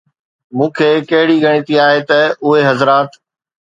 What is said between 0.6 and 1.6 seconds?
کي ڪهڙي